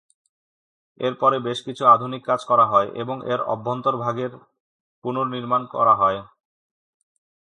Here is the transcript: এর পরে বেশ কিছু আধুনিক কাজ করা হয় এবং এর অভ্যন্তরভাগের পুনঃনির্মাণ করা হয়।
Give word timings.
এর 0.99 1.13
পরে 1.15 1.37
বেশ 1.39 1.59
কিছু 1.67 1.83
আধুনিক 1.85 2.21
কাজ 2.25 2.41
করা 2.45 2.65
হয় 2.65 2.89
এবং 2.95 3.17
এর 3.33 3.41
অভ্যন্তরভাগের 3.53 4.31
পুনঃনির্মাণ 5.03 5.61
করা 5.73 5.93
হয়। 5.95 6.19